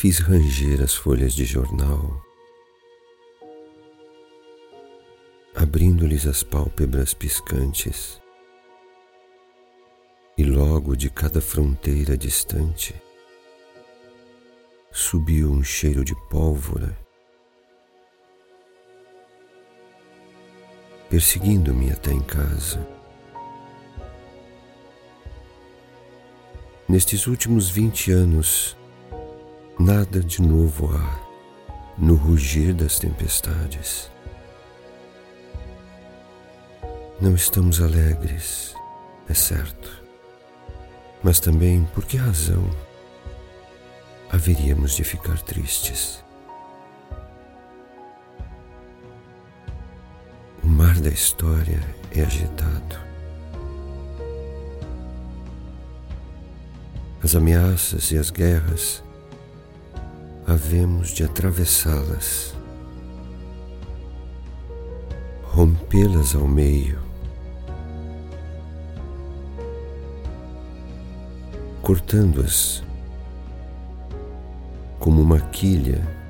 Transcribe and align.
Fiz 0.00 0.18
ranger 0.18 0.82
as 0.82 0.94
folhas 0.94 1.34
de 1.34 1.44
jornal, 1.44 2.24
abrindo-lhes 5.54 6.26
as 6.26 6.42
pálpebras 6.42 7.12
piscantes, 7.12 8.18
e 10.38 10.42
logo 10.42 10.96
de 10.96 11.10
cada 11.10 11.38
fronteira 11.42 12.16
distante 12.16 12.94
subiu 14.90 15.50
um 15.50 15.62
cheiro 15.62 16.02
de 16.02 16.14
pólvora, 16.30 16.96
perseguindo-me 21.10 21.92
até 21.92 22.10
em 22.10 22.22
casa. 22.22 22.88
Nestes 26.88 27.26
últimos 27.26 27.68
vinte 27.68 28.10
anos, 28.10 28.79
nada 29.80 30.20
de 30.20 30.42
novo 30.42 30.94
há 30.94 31.18
no 31.96 32.14
rugir 32.14 32.74
das 32.74 32.98
tempestades. 32.98 34.10
Não 37.18 37.34
estamos 37.34 37.80
alegres, 37.80 38.74
é 39.26 39.32
certo, 39.32 40.04
mas 41.22 41.40
também 41.40 41.88
por 41.94 42.04
que 42.04 42.18
razão 42.18 42.62
haveríamos 44.30 44.94
de 44.94 45.02
ficar 45.02 45.40
tristes? 45.40 46.22
O 50.62 50.66
mar 50.66 51.00
da 51.00 51.08
história 51.08 51.80
é 52.14 52.20
agitado. 52.20 53.00
As 57.24 57.34
ameaças 57.34 58.12
e 58.12 58.18
as 58.18 58.30
guerras 58.30 59.02
havemos 60.46 61.10
de 61.10 61.24
atravessá-las, 61.24 62.54
rompê-las 65.42 66.34
ao 66.34 66.46
meio, 66.46 66.98
cortando-as 71.82 72.82
como 74.98 75.22
uma 75.22 75.40
quilha 75.40 76.20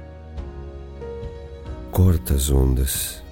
corta 1.91 2.35
as 2.35 2.51
ondas. 2.51 3.23